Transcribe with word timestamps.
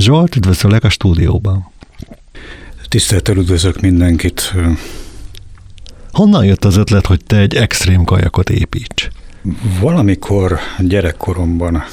Zsolt, 0.00 0.36
üdvözöllek 0.36 0.84
a 0.84 0.88
stúdióban. 0.88 1.72
Tisztelettel 2.88 3.36
üdvözlök 3.36 3.80
mindenkit. 3.80 4.54
Honnan 6.12 6.44
jött 6.44 6.64
az 6.64 6.76
ötlet, 6.76 7.06
hogy 7.06 7.24
te 7.24 7.36
egy 7.36 7.54
extrém 7.54 8.04
kajakot 8.04 8.50
építs? 8.50 9.08
Valamikor 9.80 10.58
gyerekkoromban, 10.78 11.84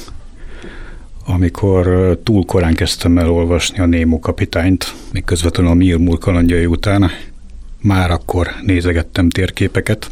amikor 1.26 2.16
túl 2.22 2.44
korán 2.44 2.74
kezdtem 2.74 3.18
el 3.18 3.30
olvasni 3.30 3.78
a 3.78 3.86
Némo 3.86 4.18
kapitányt, 4.18 4.94
még 5.12 5.24
közvetlenül 5.24 5.70
a 5.70 5.74
Mirmur 5.74 6.18
kalandjai 6.18 6.66
után, 6.66 7.10
már 7.80 8.10
akkor 8.10 8.48
nézegettem 8.62 9.28
térképeket, 9.28 10.08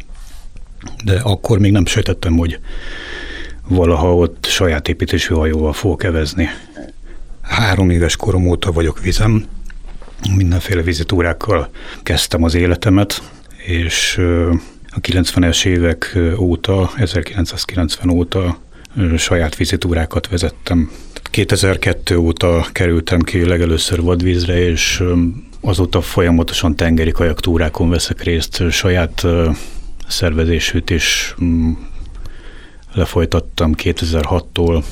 de 1.03 1.19
akkor 1.19 1.59
még 1.59 1.71
nem 1.71 1.85
sejtettem, 1.85 2.37
hogy 2.37 2.59
valaha 3.67 4.15
ott 4.15 4.45
saját 4.45 4.87
építésű 4.87 5.33
hajóval 5.33 5.73
fogok 5.73 6.03
evezni. 6.03 6.49
Három 7.47 7.89
éves 7.89 8.15
korom 8.15 8.47
óta 8.47 8.71
vagyok 8.71 8.99
vizem, 8.99 9.45
mindenféle 10.35 10.81
vizitúrákkal 10.81 11.69
kezdtem 12.03 12.43
az 12.43 12.53
életemet, 12.53 13.31
és 13.65 14.17
a 14.89 14.99
90-es 15.01 15.65
évek 15.65 16.17
óta, 16.37 16.91
1990 16.95 18.09
óta 18.09 18.57
saját 19.17 19.55
vizitúrákat 19.55 20.27
vezettem. 20.27 20.91
2002 21.23 22.15
óta 22.15 22.65
kerültem 22.71 23.19
ki 23.19 23.45
legelőször 23.45 24.01
vadvízre, 24.01 24.59
és 24.59 25.03
azóta 25.61 26.01
folyamatosan 26.01 26.75
tengeri 26.75 27.11
kajaktúrákon 27.11 27.89
veszek 27.89 28.23
részt, 28.23 28.71
saját 28.71 29.25
szervezésűt 30.07 30.89
is 30.89 31.35
mm, 31.43 31.71
lefolytattam 32.93 33.73
2006-tól. 33.77 34.83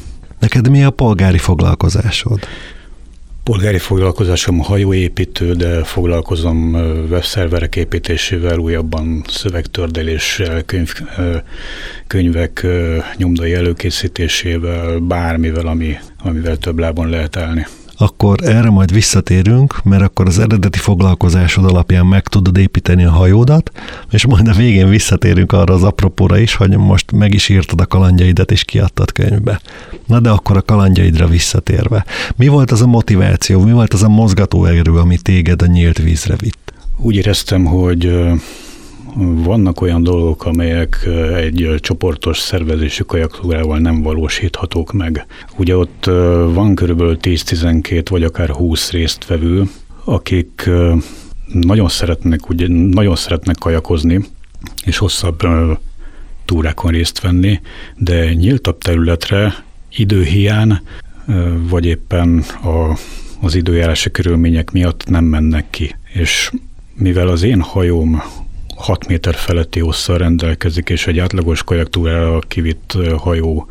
Neked 0.46 0.70
mi 0.70 0.84
a 0.84 0.90
polgári 0.90 1.38
foglalkozásod? 1.38 2.40
Polgári 3.44 3.78
foglalkozásom 3.78 4.60
hajóépítő, 4.60 5.54
de 5.54 5.84
foglalkozom 5.84 6.74
webszerverek 7.10 7.76
építésével, 7.76 8.58
újabban 8.58 9.24
szövegtördeléssel, 9.28 10.64
könyv, 10.64 10.94
könyvek 12.08 12.68
nyomdai 13.18 13.54
előkészítésével, 13.54 15.00
bármivel, 15.00 15.68
ami, 15.68 15.98
amivel 16.24 16.58
több 16.58 16.80
lábon 16.80 17.10
lehet 17.10 17.38
állni 17.38 17.68
akkor 17.98 18.44
erre 18.44 18.70
majd 18.70 18.94
visszatérünk, 18.94 19.84
mert 19.84 20.04
akkor 20.04 20.28
az 20.28 20.40
eredeti 20.40 20.78
foglalkozásod 20.78 21.66
alapján 21.66 22.06
meg 22.06 22.28
tudod 22.28 22.58
építeni 22.58 23.04
a 23.04 23.12
hajódat, 23.12 23.72
és 24.10 24.26
majd 24.26 24.48
a 24.48 24.54
végén 24.54 24.90
visszatérünk 24.90 25.52
arra 25.52 25.74
az 25.74 25.84
apropóra 25.84 26.38
is, 26.38 26.56
hogy 26.56 26.78
most 26.78 27.12
meg 27.12 27.34
is 27.34 27.50
írtad 27.50 27.82
a 27.82 27.86
kalandjaidat 27.86 28.52
és 28.52 28.64
kiadtad 28.64 29.12
könyvbe. 29.12 29.62
Na 30.06 30.20
de 30.20 30.30
akkor 30.30 30.58
a 30.58 30.62
kalandjaidra 30.62 31.28
visszatérve. 31.28 32.06
Mi 32.36 32.48
volt 32.48 32.72
az 32.72 32.82
a 32.82 32.88
motiváció, 32.88 33.64
mi 33.64 33.72
volt 33.72 33.94
az 33.94 34.04
a 34.04 34.10
mozgatóerő, 34.10 34.94
ami 34.94 35.18
téged 35.18 35.62
a 35.62 35.66
nyílt 35.66 35.98
vízre 35.98 36.36
vitt? 36.36 36.74
Úgy 36.98 37.16
éreztem, 37.16 37.66
hogy 37.66 38.12
vannak 39.18 39.82
olyan 39.82 40.04
dolgok, 40.04 40.46
amelyek 40.46 41.10
egy 41.36 41.76
csoportos 41.80 42.38
szervezésű 42.38 43.04
kajaktúrával 43.04 43.80
nem 43.80 44.02
valósíthatók 44.02 44.94
meg. 44.94 45.26
Ugye 45.58 45.78
ott 45.78 46.06
van 46.54 46.76
körülbelül 46.76 47.18
10-12 47.22 48.06
vagy 48.10 48.24
akár 48.24 48.50
20 48.50 48.92
résztvevő, 48.92 49.64
akik 50.04 50.70
nagyon 51.52 51.88
szeretnek, 51.88 52.50
ugye, 52.50 52.68
nagyon 52.68 53.16
szeretnek 53.16 53.56
kajakozni, 53.60 54.26
és 54.86 54.98
hosszabb 54.98 55.42
túrákon 56.46 56.92
részt 56.92 57.22
venni, 57.22 57.60
de 57.98 58.34
nyíltabb 58.34 58.78
területre 58.78 59.64
időhiány, 59.90 60.80
vagy 61.70 61.86
éppen 61.86 62.44
a, 62.64 62.98
az 63.42 63.56
időjárási 63.56 64.12
körülmények 64.12 64.72
miatt 64.72 65.06
nem 65.08 65.24
mennek 65.24 65.70
ki. 65.70 65.96
És 66.14 66.52
mivel 66.94 67.28
az 67.28 67.44
én 67.44 67.62
hajóm 67.62 68.22
6 68.76 69.08
méter 69.08 69.36
feletti 69.36 69.80
hosszal 69.80 70.18
rendelkezik, 70.18 70.90
és 70.90 71.08
egy 71.08 71.20
átlagos 71.20 71.64
kajaktúrára 71.64 72.40
kivitt 72.40 72.98
hajó 73.18 73.68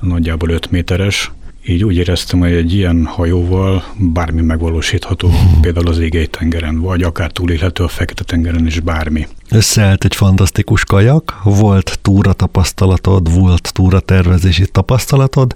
nagyjából 0.00 0.48
5 0.50 0.70
méteres. 0.70 1.32
Így 1.66 1.84
úgy 1.84 1.96
éreztem, 1.96 2.38
hogy 2.38 2.52
egy 2.52 2.74
ilyen 2.74 3.04
hajóval 3.04 3.84
bármi 3.96 4.40
megvalósítható, 4.40 5.30
például 5.60 5.88
az 5.88 5.98
égei 5.98 6.26
tengeren, 6.26 6.80
vagy 6.80 7.02
akár 7.02 7.30
túlélhető 7.30 7.84
a 7.84 7.88
fekete 7.88 8.24
tengeren 8.24 8.66
is 8.66 8.80
bármi. 8.80 9.26
Összeállt 9.50 10.04
egy 10.04 10.14
fantasztikus 10.14 10.84
kajak, 10.84 11.40
volt 11.42 11.98
túra 12.02 12.32
tapasztalatod, 12.32 13.34
volt 13.34 13.72
túra 13.72 14.00
tervezési 14.00 14.66
tapasztalatod, 14.66 15.54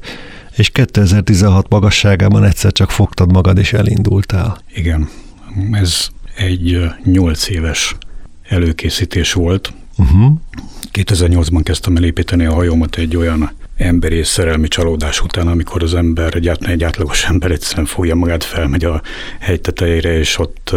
és 0.57 0.69
2016 0.69 1.69
magasságában 1.69 2.45
egyszer 2.45 2.73
csak 2.73 2.91
fogtad 2.91 3.33
magad 3.33 3.59
és 3.59 3.73
elindultál. 3.73 4.59
Igen, 4.75 5.09
ez 5.73 6.09
egy 6.37 6.79
8 7.05 7.49
éves 7.49 7.97
előkészítés 8.49 9.33
volt. 9.33 9.73
Uh-huh. 9.97 10.33
2008-ban 10.93 11.61
kezdtem 11.63 11.97
el 11.97 12.05
építeni 12.05 12.45
a 12.45 12.53
hajómat 12.53 12.97
egy 12.97 13.17
olyan 13.17 13.51
emberi 13.77 14.23
szerelmi 14.23 14.69
csalódás 14.69 15.21
után, 15.21 15.49
amikor 15.49 15.83
az 15.83 15.95
ember, 15.95 16.35
egy, 16.35 16.51
egy 16.61 16.85
átlagos 16.85 17.25
ember 17.31 17.51
egyszerűen 17.51 17.87
fogja 17.87 18.15
magát, 18.15 18.45
felmegy 18.45 18.85
a 18.85 19.03
hegy 19.41 19.61
tetejére, 19.61 20.19
és 20.19 20.39
ott, 20.39 20.75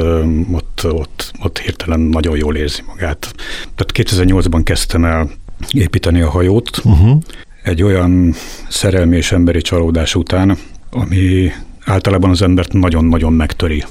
ott, 0.51 0.81
ott, 0.83 1.31
ott 1.41 1.57
hirtelen 1.57 1.99
nagyon 1.99 2.37
jól 2.37 2.55
érzi 2.55 2.81
magát. 2.87 3.33
Tehát 3.75 4.11
2008-ban 4.11 4.61
kezdtem 4.63 5.05
el 5.05 5.29
építeni 5.71 6.21
a 6.21 6.29
hajót, 6.29 6.81
uh-huh. 6.83 7.21
egy 7.63 7.83
olyan 7.83 8.33
szerelmi 8.69 9.15
és 9.15 9.31
emberi 9.31 9.61
csalódás 9.61 10.15
után, 10.15 10.57
ami 10.91 11.51
általában 11.85 12.29
az 12.29 12.41
embert 12.41 12.73
nagyon-nagyon 12.73 13.33
megtöri 13.33 13.83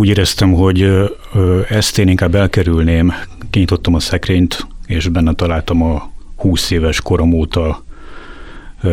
úgy 0.00 0.08
éreztem, 0.08 0.52
hogy 0.52 1.08
ezt 1.68 1.98
én 1.98 2.08
inkább 2.08 2.34
elkerülném. 2.34 3.12
Kinyitottam 3.50 3.94
a 3.94 4.00
szekrényt, 4.00 4.66
és 4.86 5.08
benne 5.08 5.34
találtam 5.34 5.82
a 5.82 6.10
20 6.36 6.70
éves 6.70 7.00
korom 7.00 7.32
óta 7.32 7.84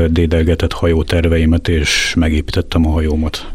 dédelgetett 0.08 0.74
hajóterveimet, 0.74 1.68
és 1.68 2.14
megépítettem 2.18 2.88
a 2.88 2.90
hajómat. 2.90 3.52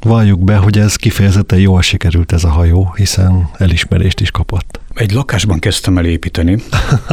Valljuk 0.00 0.44
be, 0.44 0.56
hogy 0.56 0.78
ez 0.78 0.96
kifejezetten 0.96 1.58
jól 1.58 1.82
sikerült 1.82 2.32
ez 2.32 2.44
a 2.44 2.48
hajó, 2.48 2.92
hiszen 2.96 3.50
elismerést 3.58 4.20
is 4.20 4.30
kapott. 4.30 4.79
Egy 4.94 5.12
lakásban 5.12 5.58
kezdtem 5.58 5.98
el 5.98 6.04
építeni. 6.04 6.62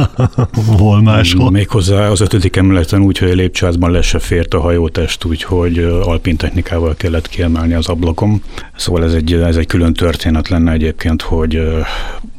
Hol 0.78 1.02
máshol? 1.02 1.50
Méghozzá 1.50 2.08
az 2.08 2.20
ötödik 2.20 2.56
emeleten 2.56 3.00
úgy, 3.00 3.18
hogy 3.18 3.30
a 3.30 3.34
lépcsőházban 3.34 3.90
le 3.90 4.02
se 4.02 4.18
fért 4.18 4.54
a 4.54 4.60
hajótest, 4.60 5.24
úgyhogy 5.24 5.78
alpin 5.78 6.36
technikával 6.36 6.94
kellett 6.96 7.28
kiemelni 7.28 7.74
az 7.74 7.88
ablakom. 7.88 8.42
Szóval 8.76 9.04
ez 9.04 9.14
egy, 9.14 9.32
ez 9.32 9.56
egy 9.56 9.66
külön 9.66 9.92
történet 9.92 10.48
lenne 10.48 10.72
egyébként, 10.72 11.22
hogy 11.22 11.62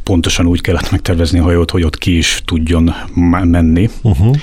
pontosan 0.03 0.45
úgy 0.45 0.61
kellett 0.61 0.91
megtervezni 0.91 1.39
a 1.39 1.43
hajót, 1.43 1.71
hogy 1.71 1.83
ott 1.83 1.97
ki 1.97 2.17
is 2.17 2.41
tudjon 2.45 2.93
menni. 3.43 3.89
Uh-huh. 4.01 4.35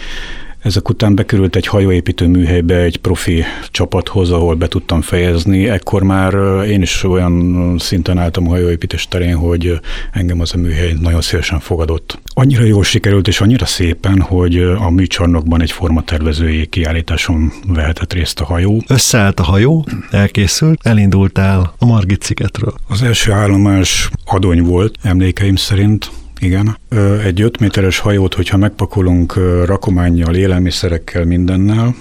Ezek 0.67 0.89
után 0.89 1.15
bekerült 1.15 1.57
egy 1.57 1.67
hajóépítő 1.67 2.27
műhelybe 2.27 2.77
egy 2.77 2.97
profi 2.97 3.45
csapathoz, 3.71 4.31
ahol 4.31 4.55
be 4.55 4.69
tudtam 4.69 5.01
fejezni. 5.01 5.69
Ekkor 5.69 6.03
már 6.03 6.35
én 6.65 6.83
is 6.83 7.05
olyan 7.05 7.75
szinten 7.79 8.19
álltam 8.19 8.47
a 8.47 8.51
hajóépítés 8.51 9.09
terén, 9.09 9.37
hogy 9.37 9.81
engem 10.13 10.41
az 10.41 10.55
a 10.55 10.57
műhely 10.57 10.93
nagyon 11.01 11.21
szélesen 11.21 11.61
fogadott. 11.61 12.19
Annyira 12.35 12.65
jól 12.65 12.85
sikerült, 12.85 13.29
és 13.29 13.41
annyira 13.41 13.67
szépen, 13.67 14.21
hogy 14.21 14.57
a 14.59 14.91
műcsarnokban 14.91 15.61
egy 15.61 15.71
formatervezői 15.71 16.67
kiállításon 16.67 17.53
vehetett 17.67 18.13
részt 18.13 18.41
a 18.41 18.45
hajó. 18.45 18.83
Összeállt 18.87 19.41
a 19.41 19.43
hajó, 19.43 19.87
elkészült, 20.11 20.81
elindultál 20.83 21.75
a 21.79 21.87
Margit 21.87 22.23
szigetről. 22.23 22.75
Az 22.89 23.03
első 23.03 23.33
állomás 23.33 24.11
adony 24.25 24.63
volt, 24.63 24.95
emlékeim 25.03 25.57
szerint, 25.57 26.11
igen. 26.41 26.79
Egy 27.25 27.41
5 27.41 27.61
méteres 27.61 27.99
hajót, 27.99 28.35
hogyha 28.35 28.57
megpakolunk 28.57 29.35
rakományjal, 29.65 30.35
élelmiszerekkel, 30.35 31.25
mindennel, 31.25 31.95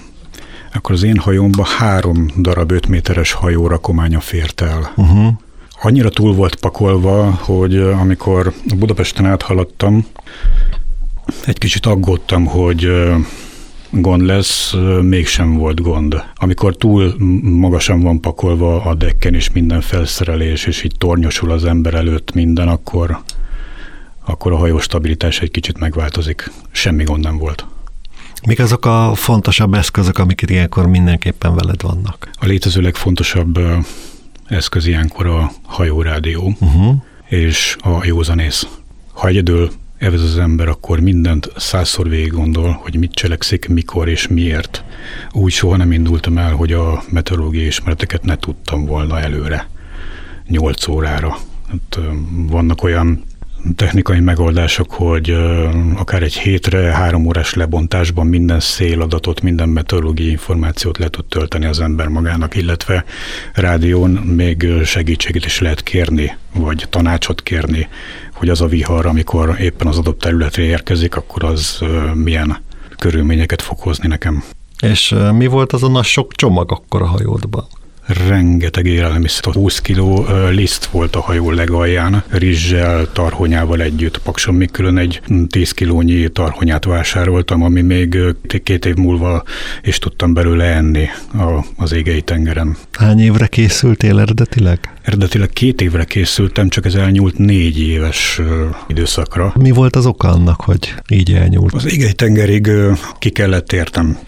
akkor 0.72 0.94
az 0.94 1.02
én 1.02 1.16
hajómba 1.16 1.64
három 1.64 2.30
darab 2.38 2.70
5 2.70 2.86
méteres 2.86 3.32
hajó 3.32 3.66
rakománya 3.66 4.20
fért 4.20 4.60
el. 4.60 4.92
Uh-huh. 4.96 5.32
Annyira 5.82 6.08
túl 6.08 6.34
volt 6.34 6.54
pakolva, 6.54 7.30
hogy 7.30 7.76
amikor 7.76 8.52
Budapesten 8.78 9.26
áthaladtam, 9.26 10.06
egy 11.46 11.58
kicsit 11.58 11.86
aggódtam, 11.86 12.46
hogy 12.46 12.90
gond 13.90 14.22
lesz, 14.22 14.74
mégsem 15.02 15.56
volt 15.56 15.80
gond. 15.80 16.22
Amikor 16.34 16.76
túl 16.76 17.14
magasan 17.42 18.02
van 18.02 18.20
pakolva 18.20 18.82
a 18.82 18.94
dekken 18.94 19.34
és 19.34 19.50
minden 19.52 19.80
felszerelés, 19.80 20.64
és 20.64 20.82
így 20.82 20.94
tornyosul 20.98 21.50
az 21.50 21.64
ember 21.64 21.94
előtt 21.94 22.34
minden, 22.34 22.68
akkor 22.68 23.18
akkor 24.26 24.52
a 24.52 24.56
hajó 24.56 24.78
stabilitás 24.78 25.40
egy 25.40 25.50
kicsit 25.50 25.78
megváltozik. 25.78 26.50
Semmi 26.70 27.04
gond 27.04 27.22
nem 27.22 27.38
volt. 27.38 27.66
Mik 28.46 28.58
azok 28.58 28.86
a 28.86 29.12
fontosabb 29.14 29.74
eszközök, 29.74 30.18
amik 30.18 30.42
ilyenkor 30.46 30.86
mindenképpen 30.86 31.54
veled 31.54 31.82
vannak? 31.82 32.30
A 32.40 32.46
létező 32.46 32.80
legfontosabb 32.80 33.60
eszköz 34.46 34.86
ilyenkor 34.86 35.26
a 35.26 35.50
hajórádió 35.62 36.56
uh-huh. 36.60 36.96
és 37.24 37.76
a 37.80 38.04
józanész. 38.04 38.66
Ha 39.12 39.28
egyedül 39.28 39.70
ez 39.98 40.12
az 40.12 40.38
ember 40.38 40.68
akkor 40.68 41.00
mindent 41.00 41.52
százszor 41.56 42.08
végig 42.08 42.32
gondol, 42.32 42.80
hogy 42.82 42.96
mit 42.96 43.12
cselekszik, 43.12 43.68
mikor 43.68 44.08
és 44.08 44.28
miért. 44.28 44.84
Úgy 45.32 45.52
soha 45.52 45.76
nem 45.76 45.92
indultam 45.92 46.38
el, 46.38 46.52
hogy 46.52 46.72
a 46.72 47.02
meteorológiai 47.10 47.66
ismereteket 47.66 48.22
ne 48.22 48.36
tudtam 48.36 48.84
volna 48.84 49.20
előre, 49.20 49.68
8 50.48 50.88
órára. 50.88 51.38
Hát, 51.68 51.98
vannak 52.46 52.82
olyan 52.82 53.24
technikai 53.76 54.20
megoldások, 54.20 54.90
hogy 54.90 55.30
akár 55.96 56.22
egy 56.22 56.34
hétre, 56.34 56.78
három 56.78 57.26
órás 57.26 57.54
lebontásban 57.54 58.26
minden 58.26 58.60
széladatot, 58.60 59.40
minden 59.40 59.68
meteorológiai 59.68 60.30
információt 60.30 60.98
le 60.98 61.08
tud 61.08 61.24
tölteni 61.24 61.66
az 61.66 61.80
ember 61.80 62.08
magának, 62.08 62.54
illetve 62.56 63.04
rádión 63.54 64.10
még 64.10 64.66
segítséget 64.84 65.44
is 65.44 65.60
lehet 65.60 65.82
kérni, 65.82 66.36
vagy 66.54 66.86
tanácsot 66.90 67.42
kérni, 67.42 67.88
hogy 68.32 68.48
az 68.48 68.60
a 68.60 68.66
vihar, 68.66 69.06
amikor 69.06 69.56
éppen 69.60 69.86
az 69.86 69.98
adott 69.98 70.18
területre 70.18 70.62
érkezik, 70.62 71.16
akkor 71.16 71.44
az 71.44 71.78
milyen 72.14 72.56
körülményeket 72.98 73.62
fog 73.62 73.78
hozni 73.78 74.08
nekem. 74.08 74.44
És 74.80 75.14
mi 75.32 75.46
volt 75.46 75.72
az 75.72 75.82
a 75.82 75.88
nagy 75.88 76.04
sok 76.04 76.32
csomag 76.32 76.72
akkor 76.72 77.02
a 77.02 77.06
hajódban? 77.06 77.66
Rengeteg 78.06 78.86
élelmiszer, 78.86 79.54
20 79.54 79.80
kiló 79.80 80.26
liszt 80.50 80.84
volt 80.84 81.16
a 81.16 81.20
hajó 81.20 81.50
legalján, 81.50 82.22
rizssel, 82.28 83.12
tarhonyával 83.12 83.80
együtt. 83.80 84.18
Pakson 84.18 84.54
még 84.54 84.70
külön 84.70 84.98
egy 84.98 85.20
10 85.48 85.70
kilónyi 85.70 86.28
tarhonyát 86.28 86.84
vásároltam, 86.84 87.62
ami 87.62 87.80
még 87.80 88.18
két 88.62 88.84
év 88.84 88.94
múlva 88.94 89.42
is 89.82 89.98
tudtam 89.98 90.34
belőle 90.34 90.64
enni 90.64 91.08
az 91.76 91.92
égei 91.92 92.22
tengeren. 92.22 92.76
Hány 92.92 93.20
évre 93.20 93.46
készültél 93.46 94.20
eredetileg? 94.20 94.78
Eredetileg 95.02 95.48
két 95.48 95.80
évre 95.80 96.04
készültem, 96.04 96.68
csak 96.68 96.84
ez 96.84 96.94
elnyúlt 96.94 97.38
négy 97.38 97.80
éves 97.80 98.40
időszakra. 98.86 99.52
Mi 99.58 99.70
volt 99.70 99.96
az 99.96 100.06
oka 100.06 100.28
annak, 100.28 100.60
hogy 100.60 100.94
így 101.08 101.32
elnyúlt? 101.32 101.72
Az 101.72 101.92
égei 101.92 102.12
tengerig 102.12 102.70
ki 103.18 103.30
kellett 103.30 103.72
értem. 103.72 104.18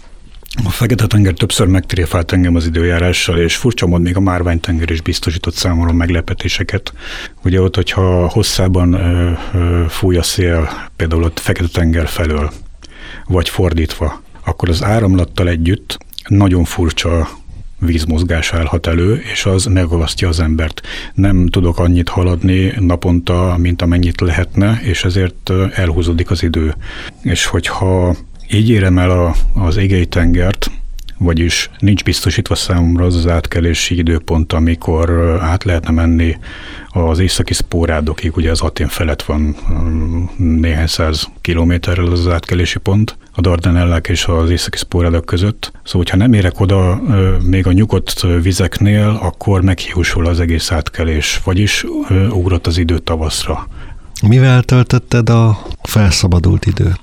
A 0.78 0.80
Fekete-tenger 0.80 1.32
többször 1.32 1.66
megtréfált 1.66 2.32
engem 2.32 2.54
az 2.54 2.66
időjárással, 2.66 3.38
és 3.38 3.56
furcsa 3.56 3.86
mód 3.86 4.02
még 4.02 4.16
a 4.16 4.20
Márvány-tenger 4.20 4.90
is 4.90 5.00
biztosított 5.00 5.54
számomra 5.54 5.92
meglepetéseket. 5.92 6.92
Ugye 7.44 7.60
ott, 7.60 7.74
hogyha 7.74 8.28
hosszában 8.28 8.92
ö, 8.92 9.32
ö, 9.54 9.84
fúj 9.88 10.16
a 10.16 10.22
szél, 10.22 10.68
például 10.96 11.22
ott 11.22 11.38
Fekete-tenger 11.38 12.06
felől, 12.06 12.52
vagy 13.26 13.48
fordítva, 13.48 14.22
akkor 14.44 14.68
az 14.68 14.82
áramlattal 14.82 15.48
együtt 15.48 15.98
nagyon 16.28 16.64
furcsa 16.64 17.28
vízmozgás 17.78 18.52
állhat 18.52 18.86
elő, 18.86 19.22
és 19.32 19.46
az 19.46 19.64
megavasztja 19.64 20.28
az 20.28 20.40
embert. 20.40 20.80
Nem 21.14 21.46
tudok 21.46 21.78
annyit 21.78 22.08
haladni 22.08 22.72
naponta, 22.78 23.56
mint 23.58 23.82
amennyit 23.82 24.20
lehetne, 24.20 24.80
és 24.82 25.04
ezért 25.04 25.50
elhúzódik 25.74 26.30
az 26.30 26.42
idő. 26.42 26.74
És 27.22 27.46
hogyha 27.46 28.16
így 28.52 28.70
érem 28.70 28.98
el 28.98 29.10
a, 29.10 29.34
az 29.54 29.76
égei 29.76 30.06
tengert, 30.06 30.70
vagyis 31.18 31.70
nincs 31.78 32.04
biztosítva 32.04 32.54
számomra 32.54 33.04
az 33.04 33.16
az 33.16 33.26
átkelési 33.26 33.96
időpont, 33.96 34.52
amikor 34.52 35.38
át 35.40 35.64
lehetne 35.64 35.90
menni 35.90 36.38
az 36.88 37.18
északi 37.18 37.54
szpórádokig, 37.54 38.36
ugye 38.36 38.50
az 38.50 38.60
Atén 38.60 38.88
felett 38.88 39.22
van 39.22 39.56
néhány 40.36 40.86
száz 40.86 41.28
kilométerrel 41.40 42.06
az 42.06 42.28
átkelési 42.28 42.78
pont, 42.78 43.16
a 43.32 43.40
Dardanellák 43.40 44.08
és 44.08 44.24
az 44.24 44.50
északi 44.50 44.76
szpórádok 44.76 45.24
között. 45.24 45.70
Szóval, 45.84 46.02
hogyha 46.02 46.16
nem 46.16 46.32
érek 46.32 46.60
oda 46.60 47.02
még 47.42 47.66
a 47.66 47.72
nyugodt 47.72 48.26
vizeknél, 48.42 49.18
akkor 49.22 49.62
meghiúsul 49.62 50.26
az 50.26 50.40
egész 50.40 50.72
átkelés, 50.72 51.40
vagyis 51.44 51.84
ugrott 52.30 52.66
az 52.66 52.78
idő 52.78 52.98
tavaszra. 52.98 53.68
Mivel 54.26 54.62
töltötted 54.62 55.30
a 55.30 55.58
felszabadult 55.82 56.66
időt? 56.66 56.98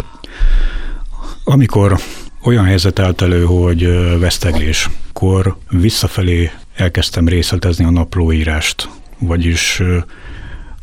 Amikor 1.47 1.99
olyan 2.43 2.65
helyzet 2.65 2.99
állt 2.99 3.21
elő, 3.21 3.43
hogy 3.43 3.83
veszteglés, 4.19 4.89
akkor 5.09 5.57
visszafelé 5.69 6.51
elkezdtem 6.75 7.27
részletezni 7.27 7.85
a 7.85 7.89
naplóírást, 7.89 8.89
vagyis 9.19 9.81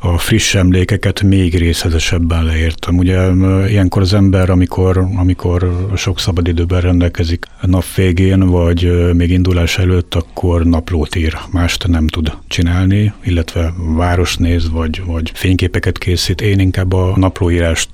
a 0.05 0.19
friss 0.19 0.55
emlékeket 0.55 1.23
még 1.23 1.59
részletesebben 1.59 2.45
leírtam. 2.45 2.99
Ugye 2.99 3.31
ilyenkor 3.69 4.03
az 4.03 4.15
ember, 4.15 4.51
amikor, 4.51 5.07
amikor 5.17 5.89
sok 5.97 6.19
szabadidőben 6.19 6.81
rendelkezik 6.81 7.47
nap 7.61 7.85
végén, 7.95 8.47
vagy 8.47 9.13
még 9.15 9.31
indulás 9.31 9.79
előtt, 9.79 10.15
akkor 10.15 10.65
naplót 10.65 11.15
ír. 11.15 11.39
Mást 11.51 11.89
nem 11.89 12.07
tud 12.07 12.33
csinálni, 12.47 13.13
illetve 13.25 13.75
város 13.77 14.37
néz, 14.37 14.71
vagy, 14.71 15.03
vagy 15.05 15.31
fényképeket 15.35 15.99
készít. 15.99 16.41
Én 16.41 16.59
inkább 16.59 16.93
a 16.93 17.13
naplóírást 17.17 17.91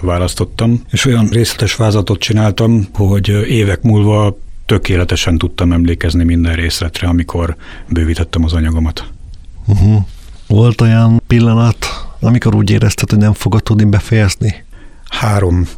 választottam, 0.00 0.80
és 0.90 1.04
olyan 1.04 1.28
részletes 1.28 1.74
vázatot 1.74 2.20
csináltam, 2.20 2.86
hogy 2.92 3.28
évek 3.48 3.82
múlva 3.82 4.38
tökéletesen 4.66 5.38
tudtam 5.38 5.72
emlékezni 5.72 6.24
minden 6.24 6.54
részletre, 6.54 7.08
amikor 7.08 7.56
bővítettem 7.88 8.44
az 8.44 8.52
anyagomat. 8.52 9.04
Uh-huh. 9.66 10.04
Volt 10.52 10.80
olyan 10.80 11.22
pillanat, 11.26 11.76
amikor 12.20 12.54
úgy 12.54 12.70
érezted, 12.70 13.10
hogy 13.10 13.18
nem 13.18 13.32
fogod 13.32 13.62
tudni 13.62 13.84
befejezni? 13.84 14.64
Három 15.08 15.68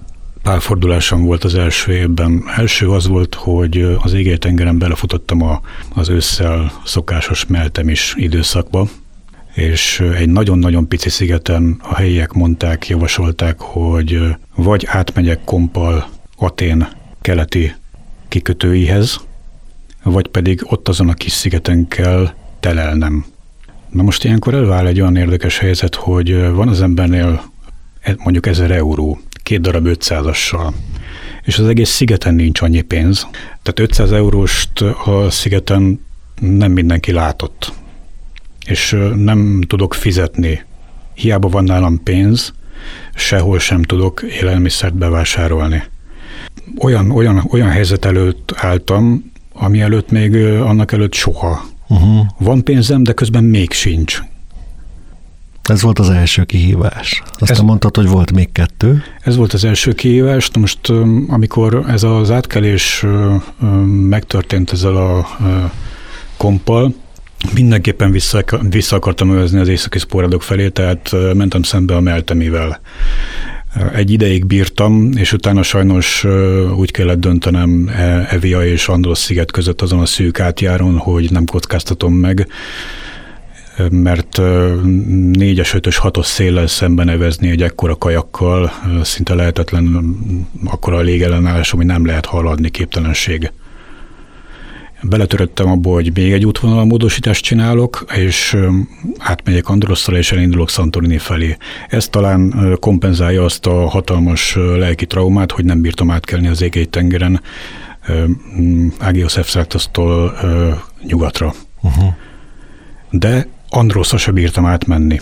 pálfordulásom 0.43 1.25
volt 1.25 1.44
az 1.44 1.55
első 1.55 1.93
évben. 1.93 2.44
Első 2.56 2.91
az 2.91 3.06
volt, 3.06 3.35
hogy 3.35 3.97
az 4.03 4.12
égei 4.12 4.38
tengeren 4.38 4.79
belefutottam 4.79 5.43
a, 5.43 5.61
az 5.94 6.09
ősszel 6.09 6.73
szokásos 6.85 7.47
meltem 7.47 7.88
is 7.88 8.15
időszakba, 8.17 8.88
és 9.53 10.00
egy 10.00 10.29
nagyon-nagyon 10.29 10.88
pici 10.88 11.11
szigeten 11.11 11.81
a 11.82 11.94
helyiek 11.94 12.32
mondták, 12.32 12.88
javasolták, 12.88 13.61
hogy 13.61 14.37
vagy 14.55 14.87
átmegyek 14.87 15.44
kompal 15.44 16.09
Atén 16.37 16.88
keleti 17.20 17.75
kikötőihez, 18.29 19.20
vagy 20.03 20.29
pedig 20.29 20.61
ott 20.65 20.88
azon 20.88 21.09
a 21.09 21.15
kis 21.15 21.32
szigeten 21.32 21.88
kell 21.88 22.31
telelnem 22.61 23.32
Na 23.94 24.02
most 24.02 24.25
ilyenkor 24.25 24.55
elvál 24.55 24.87
egy 24.87 25.00
olyan 25.00 25.17
érdekes 25.17 25.58
helyzet, 25.58 25.94
hogy 25.94 26.50
van 26.50 26.69
az 26.69 26.82
embernél 26.82 27.43
e, 28.00 28.14
mondjuk 28.19 28.46
1000 28.46 28.70
euró, 28.70 29.20
két 29.43 29.61
darab 29.61 29.87
500-assal, 29.88 30.73
és 31.43 31.58
az 31.58 31.67
egész 31.67 31.91
szigeten 31.91 32.35
nincs 32.35 32.61
annyi 32.61 32.81
pénz. 32.81 33.26
Tehát 33.62 33.79
500 33.79 34.12
euróst 34.12 34.81
a 34.81 35.31
szigeten 35.31 36.00
nem 36.41 36.73
mindenki 36.73 37.12
látott, 37.12 37.73
és 38.67 38.96
nem 39.14 39.61
tudok 39.67 39.94
fizetni. 39.94 40.64
Hiába 41.14 41.49
van 41.49 41.64
nálam 41.64 42.02
pénz, 42.02 42.52
sehol 43.14 43.58
sem 43.58 43.82
tudok 43.82 44.23
élelmiszert 44.23 44.94
bevásárolni. 44.94 45.82
Olyan, 46.79 47.11
olyan, 47.11 47.49
olyan 47.50 47.70
helyzet 47.70 48.05
előtt 48.05 48.52
álltam, 48.56 49.32
ami 49.52 49.81
előtt 49.81 50.11
még 50.11 50.35
annak 50.44 50.93
előtt 50.93 51.14
soha 51.14 51.73
Uh-huh. 51.94 52.26
Van 52.38 52.64
pénzem, 52.64 53.02
de 53.02 53.12
közben 53.12 53.44
még 53.44 53.73
sincs. 53.73 54.22
Ez 55.63 55.82
volt 55.82 55.98
az 55.98 56.10
első 56.10 56.44
kihívás. 56.44 57.22
Aztán 57.32 57.56
ez, 57.56 57.63
mondtad, 57.63 57.96
hogy 57.96 58.08
volt 58.08 58.32
még 58.32 58.53
kettő. 58.53 59.03
Ez 59.20 59.36
volt 59.36 59.53
az 59.53 59.65
első 59.65 59.93
kihívás. 59.93 60.51
Na 60.51 60.60
most, 60.60 60.91
amikor 61.29 61.84
ez 61.89 62.03
az 62.03 62.31
átkelés 62.31 63.05
megtörtént 64.08 64.72
ezzel 64.72 64.96
a 64.96 65.27
kompal, 66.36 66.94
mindenképpen 67.55 68.10
vissza, 68.10 68.44
vissza 68.70 68.96
akartam 68.96 69.31
övezni 69.31 69.58
az 69.58 69.69
északi 69.69 69.98
szporadok 69.98 70.43
felé, 70.43 70.69
tehát 70.69 71.10
mentem 71.34 71.63
szembe 71.63 71.96
a 71.96 72.01
meltemivel. 72.01 72.81
Egy 73.94 74.10
ideig 74.10 74.46
bírtam, 74.46 75.10
és 75.16 75.32
utána 75.32 75.62
sajnos 75.62 76.24
úgy 76.76 76.90
kellett 76.90 77.19
döntenem 77.19 77.88
e, 77.88 78.26
Evia 78.31 78.66
és 78.66 78.88
Andros 78.88 79.19
sziget 79.19 79.50
között 79.50 79.82
azon 79.82 80.00
a 80.00 80.06
szűk 80.06 80.40
átjáron, 80.40 80.96
hogy 80.96 81.31
nem 81.31 81.44
kockáztatom 81.44 82.14
meg, 82.14 82.48
mert 83.90 84.40
négyes, 85.32 85.74
ötös, 85.74 85.96
hatos 85.96 86.26
széllel 86.26 86.66
szemben 86.66 87.08
evezni 87.08 87.50
egy 87.50 87.62
ekkora 87.62 87.96
kajakkal 87.96 88.72
szinte 89.02 89.34
lehetetlen, 89.34 90.16
akkora 90.64 90.96
a 90.96 91.00
légellenállásom, 91.00 91.78
hogy 91.78 91.88
nem 91.88 92.06
lehet 92.06 92.26
haladni 92.26 92.69
képtelenség 92.70 93.52
beletöröttem 95.08 95.69
abba, 95.69 95.91
hogy 95.91 96.11
még 96.15 96.32
egy 96.32 96.46
útvonal 96.46 96.84
módosítást 96.84 97.44
csinálok, 97.44 98.05
és 98.17 98.56
átmegyek 99.19 99.69
Androsszal, 99.69 100.17
és 100.17 100.32
elindulok 100.32 100.69
Santorini 100.69 101.19
felé. 101.19 101.56
Ez 101.89 102.08
talán 102.08 102.55
kompenzálja 102.81 103.44
azt 103.44 103.67
a 103.67 103.89
hatalmas 103.89 104.55
lelki 104.55 105.06
traumát, 105.06 105.53
hogy 105.53 105.65
nem 105.65 105.81
bírtam 105.81 106.11
átkelni 106.11 106.49
az 106.49 106.63
égei 106.63 106.87
tengeren 106.87 107.41
Agios 108.99 109.37
Efszáktasztól 109.37 110.39
nyugatra. 111.03 111.55
Uh-huh. 111.82 112.13
De 113.11 113.49
Androsszal 113.69 114.19
se 114.19 114.32
bírtam 114.32 114.65
átmenni. 114.67 115.20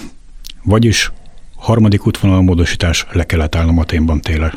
Vagyis 0.62 1.12
harmadik 1.56 2.06
útvonal 2.06 2.42
módosítás 2.42 3.06
le 3.12 3.24
kellett 3.24 3.54
állnom 3.54 3.78
Aténban 3.78 4.20
télen. 4.20 4.52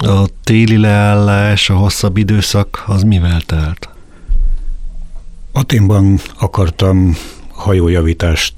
A 0.00 0.26
téli 0.44 0.76
leállás, 0.76 1.70
a 1.70 1.74
hosszabb 1.74 2.16
időszak, 2.16 2.84
az 2.86 3.02
mivel 3.02 3.40
telt? 3.40 3.88
Aténban 5.52 6.18
akartam 6.38 7.16
hajójavítást 7.48 8.54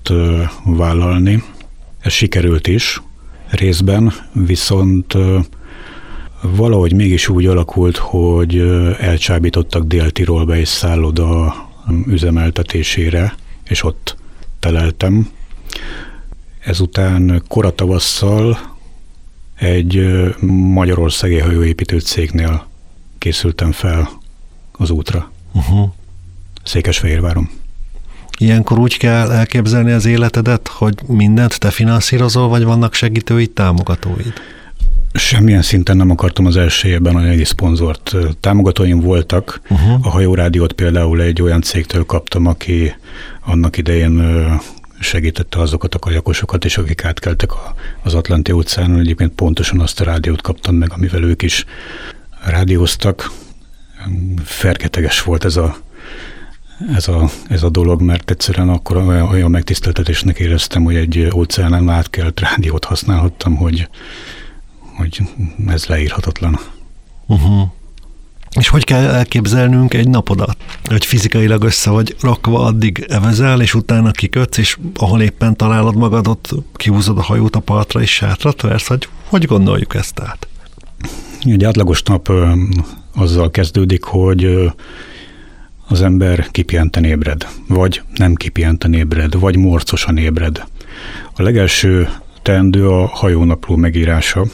vállalni. 0.65 1.43
Ez 2.01 2.13
sikerült 2.13 2.67
is. 2.67 3.03
részben, 3.51 4.13
viszont 4.33 5.15
valahogy 6.41 6.93
mégis 6.93 7.29
úgy 7.29 7.47
alakult, 7.47 7.97
hogy 7.97 8.59
elcsábítottak 8.99 9.83
Dél-Tirolba 9.83 10.53
egy 10.53 10.67
szálloda 10.67 11.55
üzemeltetésére, 12.07 13.35
és 13.65 13.85
ott 13.85 14.17
teleltem. 14.59 15.31
Ezután 16.59 17.43
koratavasszal 17.49 18.59
egy 19.61 20.03
magyarországi 20.47 21.39
hajóépítő 21.39 21.99
cégnél 21.99 22.67
készültem 23.19 23.73
fel 23.73 24.11
az 24.73 24.91
útra. 24.91 25.31
Uh-huh. 25.53 25.89
Székesfehérváron. 26.65 27.49
Ilyenkor 28.39 28.79
úgy 28.79 28.97
kell 28.97 29.31
elképzelni 29.31 29.93
az 29.93 30.05
életedet, 30.05 30.69
hogy 30.69 30.95
mindent 31.07 31.59
te 31.59 31.71
finanszírozol, 31.71 32.49
vagy 32.49 32.65
vannak 32.65 32.95
segítőid, 32.95 33.51
támogatóid? 33.51 34.33
Semmilyen 35.13 35.63
szinten 35.63 35.97
nem 35.97 36.11
akartam 36.11 36.47
az 36.47 36.57
első 36.57 36.89
évben 36.89 37.17
anyagi 37.17 37.45
szponzort. 37.45 38.17
Támogatóim 38.41 39.01
voltak. 39.01 39.61
Uh-huh. 39.71 40.07
A 40.07 40.11
hajórádiót 40.11 40.73
például 40.73 41.21
egy 41.23 41.43
olyan 41.43 41.63
cégtől 41.63 42.05
kaptam, 42.05 42.47
aki 42.47 42.95
annak 43.45 43.77
idején 43.77 44.23
segítette 45.01 45.61
azokat 45.61 45.95
a 45.95 45.99
kajakosokat 45.99 46.65
is, 46.65 46.79
akik 46.79 47.05
átkeltek 47.05 47.51
az 48.03 48.15
Atlanti 48.15 48.53
óceánon. 48.53 48.99
Egyébként 49.01 49.33
pontosan 49.33 49.81
azt 49.81 50.01
a 50.01 50.05
rádiót 50.05 50.41
kaptam 50.41 50.75
meg, 50.75 50.93
amivel 50.93 51.23
ők 51.23 51.43
is 51.43 51.65
rádióztak. 52.45 53.31
Fergeteges 54.45 55.23
volt 55.23 55.45
ez 55.45 55.57
a, 55.57 55.77
ez 56.95 57.09
a, 57.09 57.31
ez 57.49 57.63
a 57.63 57.69
dolog, 57.69 58.01
mert 58.01 58.31
egyszerűen 58.31 58.69
akkor 58.69 58.97
olyan, 58.97 59.29
olyan 59.29 59.51
megtiszteltetésnek 59.51 60.39
éreztem, 60.39 60.85
hogy 60.85 60.97
egy 60.97 61.31
óceánon 61.35 61.89
átkelt 61.89 62.41
rádiót 62.41 62.85
használhattam, 62.85 63.57
hogy, 63.57 63.89
hogy 64.97 65.23
ez 65.67 65.87
leírhatatlan. 65.87 66.59
Uh-huh. 67.27 67.69
És 68.59 68.69
hogy 68.69 68.85
kell 68.85 69.05
elképzelnünk 69.05 69.95
egy 69.95 70.09
napodat? 70.09 70.57
Hogy 70.85 71.05
fizikailag 71.05 71.63
össze 71.63 71.91
vagy 71.91 72.17
rakva, 72.21 72.65
addig 72.65 73.05
evezel, 73.09 73.61
és 73.61 73.75
utána 73.75 74.11
kikötsz, 74.11 74.59
és 74.59 74.79
ahol 74.95 75.21
éppen 75.23 75.57
találod 75.57 75.97
magad, 75.97 76.29
ott 76.29 76.55
kihúzod 76.75 77.19
a 77.19 77.23
hajót 77.23 77.57
a 77.57 77.61
partra, 77.61 78.01
és 78.01 78.11
sátrat 78.11 78.61
versz, 78.61 78.87
hogy 78.87 79.09
hogy 79.25 79.45
gondoljuk 79.45 79.95
ezt 79.95 80.21
át? 80.21 80.49
Egy 81.45 81.65
átlagos 81.65 82.03
nap 82.03 82.33
azzal 83.15 83.51
kezdődik, 83.51 84.05
hogy 84.05 84.71
az 85.89 86.03
ember 86.03 86.51
kipihenten 86.51 87.05
ébred, 87.05 87.49
vagy 87.69 88.03
nem 88.15 88.35
kipihenten 88.35 88.95
ébred, 88.95 89.39
vagy 89.39 89.57
morcosan 89.57 90.17
ébred. 90.17 90.65
A 91.35 91.43
legelső 91.43 92.09
teendő 92.43 92.89
a 92.89 93.07
hajónapló 93.07 93.77
megírása, 93.77 94.47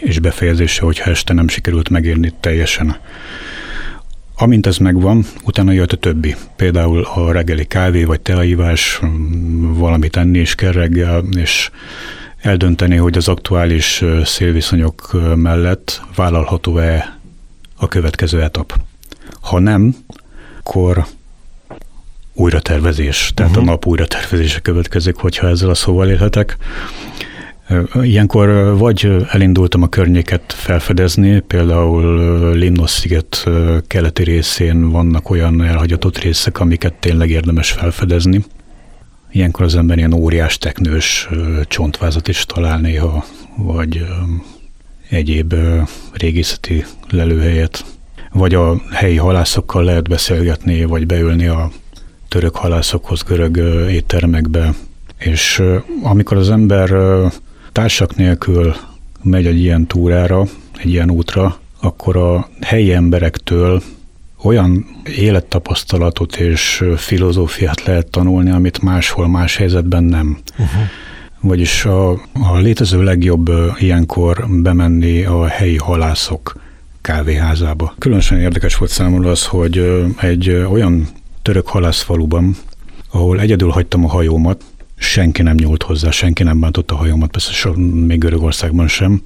és 0.00 0.18
befejezése, 0.18 0.82
hogyha 0.82 1.10
este 1.10 1.32
nem 1.32 1.48
sikerült 1.48 1.88
megérni 1.88 2.32
teljesen. 2.40 2.96
Amint 4.36 4.66
ez 4.66 4.76
megvan, 4.76 5.24
utána 5.44 5.72
jött 5.72 5.92
a 5.92 5.96
többi. 5.96 6.36
Például 6.56 7.04
a 7.14 7.32
reggeli 7.32 7.64
kávé 7.64 8.04
vagy 8.04 8.20
teaívás, 8.20 9.00
valamit 9.60 10.16
enni 10.16 10.38
is 10.38 10.54
kell 10.54 10.72
reggel, 10.72 11.24
és 11.36 11.70
eldönteni, 12.40 12.96
hogy 12.96 13.16
az 13.16 13.28
aktuális 13.28 14.04
szélviszonyok 14.24 15.20
mellett 15.36 16.02
vállalható-e 16.14 17.18
a 17.76 17.88
következő 17.88 18.42
etap. 18.42 18.80
Ha 19.40 19.58
nem, 19.58 19.96
akkor 20.58 21.06
újra 22.32 22.60
tervezés, 22.60 23.32
tehát 23.34 23.50
uh-huh. 23.50 23.68
a 23.68 23.70
nap 23.70 23.86
újra 23.86 24.06
tervezése 24.06 24.60
következik, 24.60 25.16
hogyha 25.16 25.48
ezzel 25.48 25.70
a 25.70 25.74
szóval 25.74 26.08
élhetek. 26.08 26.56
Ilyenkor 28.02 28.78
vagy 28.78 29.26
elindultam 29.28 29.82
a 29.82 29.88
környéket 29.88 30.52
felfedezni, 30.52 31.40
például 31.40 32.14
Limnos 32.56 32.90
sziget 32.90 33.44
keleti 33.86 34.22
részén 34.22 34.90
vannak 34.90 35.30
olyan 35.30 35.62
elhagyatott 35.62 36.18
részek, 36.18 36.60
amiket 36.60 36.94
tényleg 36.94 37.30
érdemes 37.30 37.70
felfedezni. 37.70 38.44
Ilyenkor 39.32 39.64
az 39.64 39.76
ember 39.76 39.98
ilyen 39.98 40.12
óriás 40.12 40.58
teknős 40.58 41.28
csontvázat 41.68 42.28
is 42.28 42.44
talál 42.46 42.80
néha, 42.80 43.24
vagy 43.56 44.06
egyéb 45.08 45.54
régészeti 46.12 46.84
lelőhelyet. 47.10 47.84
Vagy 48.32 48.54
a 48.54 48.82
helyi 48.90 49.16
halászokkal 49.16 49.84
lehet 49.84 50.08
beszélgetni, 50.08 50.84
vagy 50.84 51.06
beülni 51.06 51.46
a 51.46 51.70
török 52.28 52.56
halászokhoz, 52.56 53.22
görög 53.22 53.56
éttermekbe. 53.90 54.74
És 55.18 55.62
amikor 56.02 56.36
az 56.36 56.50
ember 56.50 56.90
társak 57.72 58.16
nélkül 58.16 58.74
megy 59.22 59.46
egy 59.46 59.60
ilyen 59.60 59.86
túrára, 59.86 60.44
egy 60.78 60.90
ilyen 60.90 61.10
útra, 61.10 61.58
akkor 61.80 62.16
a 62.16 62.48
helyi 62.60 62.92
emberektől 62.92 63.82
olyan 64.42 64.86
élettapasztalatot 65.16 66.36
és 66.36 66.84
filozófiát 66.96 67.84
lehet 67.84 68.10
tanulni, 68.10 68.50
amit 68.50 68.82
máshol, 68.82 69.28
más 69.28 69.56
helyzetben 69.56 70.04
nem. 70.04 70.38
Uh-huh. 70.50 70.82
Vagyis 71.40 71.84
a, 71.84 72.10
a 72.32 72.56
létező 72.56 73.02
legjobb 73.02 73.50
ilyenkor 73.78 74.46
bemenni 74.48 75.24
a 75.24 75.46
helyi 75.46 75.76
halászok 75.76 76.60
kávéházába. 77.00 77.94
Különösen 77.98 78.40
érdekes 78.40 78.76
volt 78.76 78.90
számomra 78.90 79.30
az, 79.30 79.46
hogy 79.46 80.04
egy 80.20 80.50
olyan 80.50 81.08
török 81.42 81.66
halászfaluban, 81.66 82.56
ahol 83.10 83.40
egyedül 83.40 83.68
hagytam 83.68 84.04
a 84.04 84.08
hajómat, 84.08 84.64
senki 85.00 85.42
nem 85.42 85.54
nyúlt 85.54 85.82
hozzá, 85.82 86.10
senki 86.10 86.42
nem 86.42 86.60
bántott 86.60 86.90
a 86.90 86.96
hajómat, 86.96 87.30
persze 87.30 87.52
so, 87.52 87.72
még 87.78 88.18
Görögországban 88.18 88.88
sem. 88.88 89.22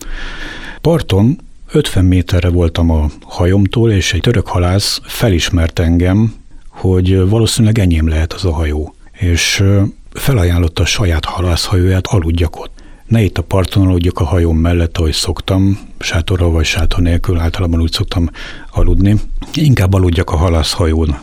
Parton 0.80 1.38
50 1.72 2.04
méterre 2.04 2.48
voltam 2.48 2.90
a 2.90 3.06
hajomtól, 3.22 3.90
és 3.90 4.12
egy 4.12 4.20
török 4.20 4.46
halász 4.46 5.00
felismert 5.04 5.78
engem, 5.78 6.34
hogy 6.68 7.28
valószínűleg 7.28 7.78
enyém 7.78 8.08
lehet 8.08 8.32
az 8.32 8.44
a 8.44 8.52
hajó. 8.52 8.94
És 9.12 9.64
felajánlotta 10.12 10.82
a 10.82 10.86
saját 10.86 11.24
halászhajóját, 11.24 12.06
aludjak 12.06 12.60
ott. 12.60 12.82
Ne 13.06 13.22
itt 13.22 13.38
a 13.38 13.42
parton 13.42 13.86
aludjak 13.86 14.18
a 14.18 14.24
hajóm 14.24 14.56
mellett, 14.56 14.98
ahogy 14.98 15.12
szoktam, 15.12 15.78
sátorral 15.98 16.50
vagy 16.50 16.64
sátor 16.64 17.00
nélkül, 17.00 17.38
általában 17.38 17.80
úgy 17.80 17.92
szoktam 17.92 18.30
aludni. 18.70 19.20
Inkább 19.54 19.94
aludjak 19.94 20.30
a 20.30 20.36
halászhajón. 20.36 21.16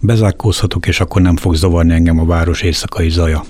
Bezárkózhatok, 0.00 0.86
és 0.86 1.00
akkor 1.00 1.22
nem 1.22 1.36
fog 1.36 1.54
zavarni 1.54 1.92
engem 1.92 2.18
a 2.18 2.24
város 2.24 2.62
éjszakai 2.62 3.10
zaja. 3.10 3.44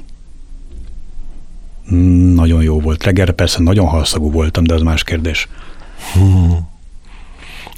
Nagyon 2.35 2.63
jó 2.63 2.81
volt. 2.81 3.05
Reggelre 3.05 3.33
persze 3.33 3.63
nagyon 3.63 3.87
halszagú 3.87 4.31
voltam, 4.31 4.65
de 4.65 4.75
az 4.75 4.83
más 4.83 5.05
kérdés. 5.05 5.49
Hmm. 6.13 6.69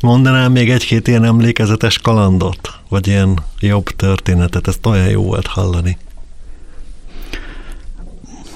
Mondanál 0.01 0.49
még 0.49 0.71
egy-két 0.71 1.09
ilyen 1.09 1.25
emlékezetes 1.25 1.99
kalandot? 1.99 2.79
Vagy 2.89 3.07
ilyen 3.07 3.39
jobb 3.61 3.85
történetet? 3.85 4.69
Ez 4.69 4.79
olyan 4.85 5.09
jó 5.09 5.23
volt 5.23 5.47
hallani. 5.47 5.97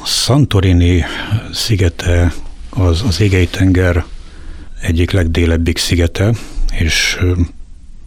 Santorini 0.05 1.05
szigete 1.53 2.33
az, 2.71 3.03
az 3.07 3.21
égei 3.21 3.47
tenger 3.47 4.05
egyik 4.81 5.11
legdélebbik 5.11 5.79
szigete, 5.79 6.33
és 6.79 7.19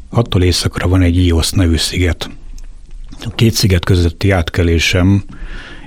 attól 0.09 0.43
északra 0.43 0.87
van 0.87 1.01
egy 1.01 1.17
Ios 1.17 1.49
nevű 1.49 1.77
sziget. 1.77 2.29
A 3.23 3.29
két 3.35 3.53
sziget 3.53 3.85
közötti 3.85 4.31
átkelésem 4.31 5.23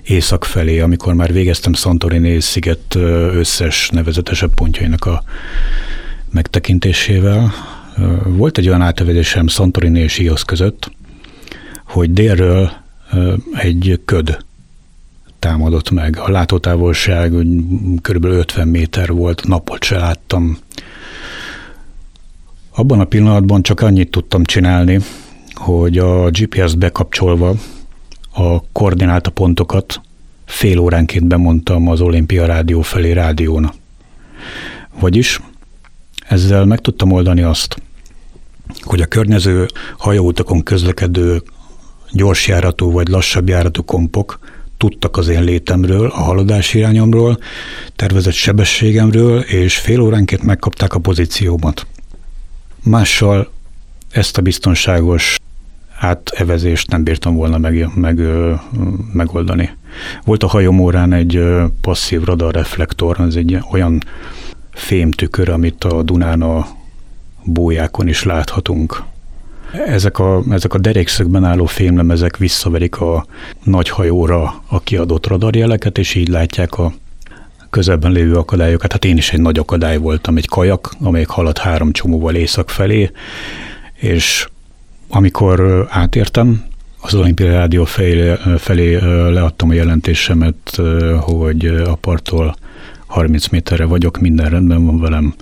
észak 0.03 0.45
felé, 0.45 0.81
amikor 0.81 1.15
már 1.15 1.33
végeztem 1.33 1.73
Santorini 1.73 2.41
sziget 2.41 2.95
összes 3.35 3.89
nevezetesebb 3.89 4.55
pontjainak 4.55 5.05
a 5.05 5.23
megtekintésével. 6.31 7.53
Volt 8.25 8.59
egy 8.59 8.69
olyan 8.69 8.83
átövedésem 8.83 9.47
Santorini 9.47 10.01
és 10.01 10.19
Ios 10.19 10.45
között, 10.45 10.91
hogy 11.85 12.13
délről 12.13 12.71
egy 13.53 14.01
köd 14.05 14.45
támadott 15.39 15.91
meg. 15.91 16.19
A 16.19 16.31
látótávolság 16.31 17.33
kb. 18.03 18.25
50 18.25 18.69
méter 18.69 19.13
volt, 19.13 19.47
napot 19.47 19.85
se 19.85 19.99
láttam. 19.99 20.59
Abban 22.75 23.01
a 23.01 23.05
pillanatban 23.05 23.63
csak 23.63 23.81
annyit 23.81 24.11
tudtam 24.11 24.45
csinálni, 24.45 24.99
hogy 25.55 25.99
a 25.99 26.31
GPS-t 26.31 26.79
bekapcsolva 26.79 27.55
a 28.33 28.71
koordináta 28.73 29.31
pontokat 29.31 30.01
fél 30.45 30.79
óránként 30.79 31.27
bemondtam 31.27 31.89
az 31.89 32.01
Olimpia 32.01 32.47
Rádió 32.47 32.81
felé 32.81 33.13
rádión. 33.13 33.73
Vagyis 35.01 35.41
ezzel 36.29 36.65
meg 36.65 36.81
tudtam 36.81 37.13
oldani 37.13 37.43
azt, 37.43 37.83
hogy 38.81 39.01
a 39.01 39.07
környező 39.07 39.67
hajóutakon 39.99 40.63
közlekedő 40.63 41.43
gyorsjáratú 42.11 42.91
vagy 42.91 43.09
lassabb 43.09 43.49
járatú 43.49 43.85
kompok 43.85 44.39
tudtak 44.77 45.17
az 45.17 45.29
én 45.29 45.43
létemről, 45.43 46.07
a 46.07 46.21
haladási 46.21 46.79
irányomról, 46.79 47.39
tervezett 47.97 48.33
sebességemről, 48.33 49.41
és 49.41 49.79
fél 49.79 50.01
óránként 50.01 50.43
megkapták 50.43 50.95
a 50.95 50.99
pozíciómat. 50.99 51.87
Mással 52.83 53.51
ezt 54.11 54.39
a 54.39 54.43
biztonságos 54.43 55.37
átevezést 56.03 56.91
nem 56.91 57.05
bírtam 57.05 57.35
volna 57.35 57.59
meg, 57.59 57.89
meg, 57.95 58.21
megoldani. 59.13 59.71
Volt 60.25 60.43
a 60.43 60.49
hajomórán 60.49 61.13
egy 61.13 61.45
passzív 61.81 62.23
radarreflektor, 62.23 63.21
ez 63.21 63.35
egy 63.35 63.59
olyan 63.71 64.03
fémtükör, 64.71 65.49
amit 65.49 65.85
a 65.85 66.03
Dunán 66.03 66.43
a 66.43 66.67
bójákon 67.45 68.09
is 68.09 68.23
láthatunk. 68.23 69.03
Ezek 69.87 70.19
a, 70.19 70.43
ezek 70.51 70.75
a 70.75 70.79
derékszögben 70.79 71.45
álló 71.45 71.67
fémlemezek 71.67 72.37
visszaverik 72.37 73.01
a 73.01 73.27
nagy 73.63 73.89
hajóra 73.89 74.63
a 74.67 74.81
kiadott 74.81 75.27
radarjeleket, 75.27 75.99
és 75.99 76.15
így 76.15 76.29
látják 76.29 76.79
a 76.79 76.93
közelben 77.71 78.13
lévő 78.13 78.35
akadályokat. 78.35 78.93
Hát 78.93 79.05
én 79.05 79.17
is 79.17 79.33
egy 79.33 79.41
nagy 79.41 79.59
akadály 79.59 79.97
voltam, 79.97 80.37
egy 80.37 80.49
kajak, 80.49 80.95
amelyik 81.01 81.29
haladt 81.29 81.59
három 81.59 81.93
csomóval 81.93 82.35
észak 82.35 82.71
felé, 82.71 83.11
és 83.95 84.47
amikor 85.15 85.87
átértem, 85.91 86.65
az 87.01 87.15
Olimpia 87.15 87.53
Rádió 87.53 87.85
felé, 87.85 88.35
felé 88.59 88.95
leadtam 89.31 89.71
a 89.71 89.73
jelentésemet, 89.73 90.81
hogy 91.21 91.67
a 91.67 91.95
parttól 91.95 92.57
30 93.07 93.49
méterre 93.49 93.85
vagyok, 93.85 94.21
minden 94.21 94.51
rendben 94.51 94.87
van 94.87 95.01
velem. 95.01 95.35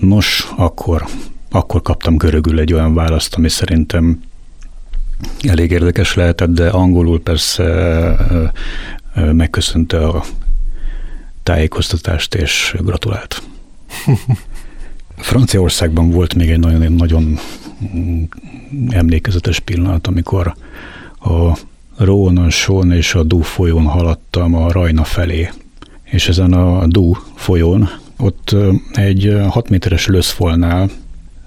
Nos, 0.00 0.48
akkor, 0.56 1.06
akkor 1.50 1.82
kaptam 1.82 2.16
görögül 2.16 2.58
egy 2.58 2.72
olyan 2.72 2.94
választ, 2.94 3.34
ami 3.34 3.48
szerintem 3.48 4.20
elég 5.42 5.70
érdekes 5.70 6.14
lehetett, 6.14 6.50
de 6.50 6.68
angolul 6.68 7.20
persze 7.22 7.64
megköszönte 9.14 10.06
a 10.06 10.24
tájékoztatást 11.42 12.34
és 12.34 12.76
gratulált. 12.80 13.42
Franciaországban 15.16 16.10
volt 16.10 16.34
még 16.34 16.50
egy 16.50 16.58
nagyon, 16.58 16.92
nagyon 16.92 17.38
emlékezetes 18.88 19.58
pillanat, 19.58 20.06
amikor 20.06 20.54
a 21.20 21.58
Rónon, 21.96 22.50
Són 22.50 22.92
és 22.92 23.14
a 23.14 23.22
Dú 23.22 23.40
folyón 23.40 23.84
haladtam 23.84 24.54
a 24.54 24.72
Rajna 24.72 25.04
felé. 25.04 25.50
És 26.02 26.28
ezen 26.28 26.52
a 26.52 26.86
Dú 26.86 27.16
folyón, 27.34 27.88
ott 28.16 28.56
egy 28.92 29.40
6 29.48 29.68
méteres 29.68 30.06
löszfolnál 30.06 30.90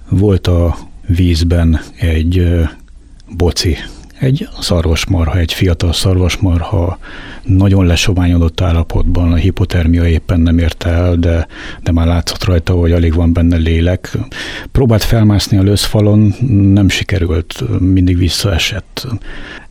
volt 0.09 0.47
a 0.47 0.77
vízben 1.07 1.79
egy 1.95 2.59
boci, 3.29 3.75
egy 4.23 4.47
szarvasmarha, 4.59 5.37
egy 5.37 5.53
fiatal 5.53 5.93
szarvasmarha, 5.93 6.97
nagyon 7.43 7.85
lesoványodott 7.85 8.61
állapotban, 8.61 9.31
a 9.31 9.35
hipotermia 9.35 10.07
éppen 10.07 10.39
nem 10.39 10.57
érte 10.57 10.89
el, 10.89 11.15
de, 11.15 11.47
de 11.83 11.91
már 11.91 12.07
látszott 12.07 12.43
rajta, 12.43 12.73
hogy 12.73 12.91
alig 12.91 13.13
van 13.13 13.33
benne 13.33 13.55
lélek. 13.55 14.17
Próbált 14.71 15.03
felmászni 15.03 15.57
a 15.57 15.61
löszfalon, 15.61 16.33
nem 16.73 16.89
sikerült, 16.89 17.63
mindig 17.79 18.17
visszaesett. 18.17 19.07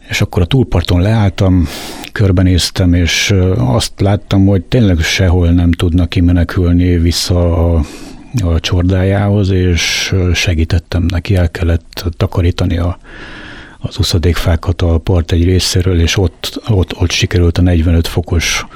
És 0.09 0.21
akkor 0.21 0.43
a 0.43 0.47
túlparton 0.47 1.01
leálltam, 1.01 1.67
körbenéztem, 2.13 2.95
és 2.95 3.35
azt 3.57 4.01
láttam, 4.01 4.47
hogy 4.47 4.63
tényleg 4.63 4.99
sehol 4.99 5.51
nem 5.51 5.73
tudnak 5.73 6.09
kimenekülni 6.09 6.99
vissza 6.99 7.73
a, 7.75 7.85
a 8.43 8.61
csordájához, 8.61 9.51
és 9.51 10.15
segítettem 10.35 11.03
neki, 11.03 11.37
el 11.37 11.51
kellett 11.51 12.05
takarítani 12.17 12.79
a 12.79 12.99
az 13.83 13.99
uszadékfákat 13.99 14.83
a 14.83 14.99
part 14.99 15.33
egy 15.33 15.45
részéről, 15.45 16.01
és 16.01 16.17
ott, 16.17 16.63
ott, 16.69 17.01
ott 17.01 17.11
sikerült 17.11 17.59
a 17.59 17.63
45 17.63 18.07
fokos 18.07 18.67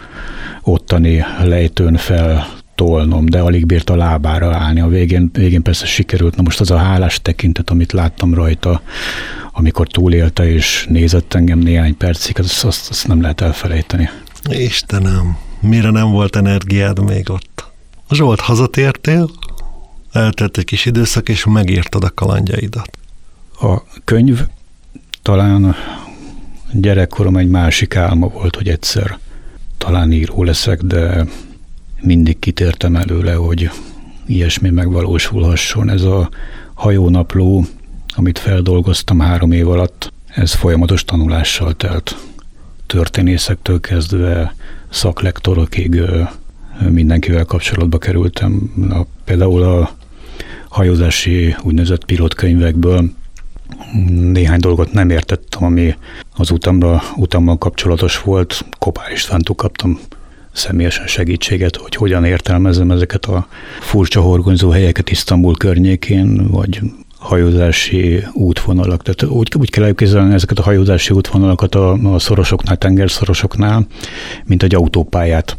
ottani 0.62 1.24
lejtőn 1.42 1.96
fel 1.96 2.46
tolnom, 2.74 3.26
de 3.26 3.40
alig 3.40 3.66
bírt 3.66 3.90
a 3.90 3.96
lábára 3.96 4.54
állni. 4.54 4.80
A 4.80 4.88
végén, 4.88 5.30
végén 5.32 5.62
persze 5.62 5.86
sikerült. 5.86 6.36
Na 6.36 6.42
most 6.42 6.60
az 6.60 6.70
a 6.70 6.76
hálás 6.76 7.22
tekintet, 7.22 7.70
amit 7.70 7.92
láttam 7.92 8.34
rajta, 8.34 8.82
amikor 9.52 9.86
túlélte 9.86 10.48
és 10.52 10.86
nézett 10.88 11.34
engem 11.34 11.58
néhány 11.58 11.96
percig, 11.96 12.38
azt, 12.38 12.64
azt, 12.64 12.90
azt 12.90 13.06
nem 13.06 13.20
lehet 13.20 13.40
elfelejteni. 13.40 14.08
Istenem, 14.50 15.36
mire 15.60 15.90
nem 15.90 16.10
volt 16.10 16.36
energiád 16.36 17.04
még 17.04 17.30
ott? 17.30 17.64
Zsolt, 18.10 18.40
hazatértél, 18.40 19.30
eltelt 20.12 20.58
egy 20.58 20.64
kis 20.64 20.84
időszak, 20.84 21.28
és 21.28 21.44
megírtad 21.44 22.04
a 22.04 22.10
kalandjaidat. 22.14 22.90
A 23.60 23.82
könyv 24.04 24.46
talán 25.26 25.74
gyerekkorom 26.72 27.36
egy 27.36 27.48
másik 27.48 27.96
álma 27.96 28.28
volt, 28.28 28.56
hogy 28.56 28.68
egyszer 28.68 29.18
talán 29.78 30.12
író 30.12 30.42
leszek, 30.42 30.82
de 30.82 31.26
mindig 32.00 32.38
kitértem 32.38 32.96
előle, 32.96 33.34
hogy 33.34 33.70
ilyesmi 34.26 34.70
megvalósulhasson. 34.70 35.90
Ez 35.90 36.02
a 36.02 36.28
hajónapló, 36.74 37.64
amit 38.08 38.38
feldolgoztam 38.38 39.20
három 39.20 39.52
év 39.52 39.68
alatt, 39.68 40.12
ez 40.26 40.52
folyamatos 40.52 41.04
tanulással 41.04 41.74
telt. 41.74 42.16
Történészektől 42.86 43.80
kezdve 43.80 44.54
szaklektorokig 44.88 46.02
mindenkivel 46.90 47.44
kapcsolatba 47.44 47.98
kerültem. 47.98 48.72
Na, 48.88 49.06
például 49.24 49.62
a 49.62 49.90
hajózási 50.68 51.56
úgynevezett 51.62 52.04
pilotkönyvekből 52.04 53.10
néhány 54.08 54.60
dolgot 54.60 54.92
nem 54.92 55.10
értettem, 55.10 55.64
ami 55.64 55.94
az 56.36 56.50
utamra, 56.50 57.02
utammal 57.16 57.58
kapcsolatos 57.58 58.20
volt. 58.20 58.64
Kopár 58.78 59.12
Istvántól 59.12 59.54
kaptam 59.54 60.00
személyesen 60.52 61.06
segítséget, 61.06 61.76
hogy 61.76 61.94
hogyan 61.94 62.24
értelmezem 62.24 62.90
ezeket 62.90 63.24
a 63.24 63.46
furcsa 63.80 64.20
horgonyzó 64.20 64.70
helyeket 64.70 65.10
Isztambul 65.10 65.56
környékén, 65.56 66.48
vagy 66.50 66.80
hajózási 67.18 68.24
útvonalak. 68.32 69.02
Tehát 69.02 69.34
úgy, 69.34 69.52
úgy 69.58 69.70
kell 69.70 69.84
elképzelni 69.84 70.34
ezeket 70.34 70.58
a 70.58 70.62
hajózási 70.62 71.14
útvonalakat 71.14 71.74
a, 71.74 71.92
a 71.92 72.18
szorosoknál, 72.18 72.76
tengerszorosoknál, 72.76 73.86
mint 74.44 74.62
egy 74.62 74.74
autópályát. 74.74 75.56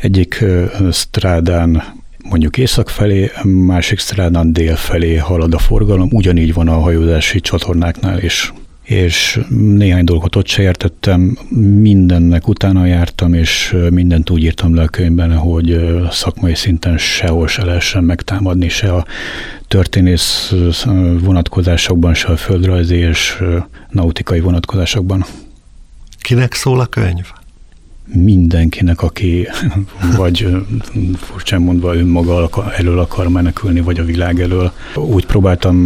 Egyik 0.00 0.44
strádán 0.92 1.82
mondjuk 2.28 2.58
észak 2.58 2.88
felé, 2.88 3.30
másik 3.42 3.98
strádán 3.98 4.52
dél 4.52 4.76
felé 4.76 5.16
halad 5.16 5.54
a 5.54 5.58
forgalom, 5.58 6.08
ugyanígy 6.12 6.54
van 6.54 6.68
a 6.68 6.80
hajózási 6.80 7.40
csatornáknál 7.40 8.18
is. 8.18 8.52
És 8.82 9.40
néhány 9.48 10.04
dolgot 10.04 10.36
ott 10.36 10.46
se 10.46 10.62
értettem, 10.62 11.38
mindennek 11.80 12.48
utána 12.48 12.86
jártam, 12.86 13.34
és 13.34 13.76
mindent 13.90 14.30
úgy 14.30 14.42
írtam 14.42 14.74
le 14.74 14.82
a 14.82 14.88
könyvben, 14.88 15.36
hogy 15.36 15.80
szakmai 16.10 16.54
szinten 16.54 16.98
sehol 16.98 17.48
se 17.48 17.64
lehessen 17.64 18.04
megtámadni, 18.04 18.68
se 18.68 18.92
a 18.94 19.06
történész 19.68 20.52
vonatkozásokban, 21.20 22.14
se 22.14 22.28
a 22.28 22.36
földrajzi 22.36 22.96
és 22.96 23.42
nautikai 23.90 24.40
vonatkozásokban. 24.40 25.24
Kinek 26.20 26.54
szól 26.54 26.80
a 26.80 26.86
könyv? 26.86 27.26
Mindenkinek, 28.06 29.02
aki 29.02 29.48
vagy 30.16 30.48
furcsán 31.16 31.62
mondva 31.62 31.96
önmaga 31.96 32.72
elől 32.72 32.98
akar 32.98 33.28
menekülni, 33.28 33.80
vagy 33.80 33.98
a 33.98 34.04
világ 34.04 34.40
elől. 34.40 34.72
Úgy 34.94 35.26
próbáltam 35.26 35.76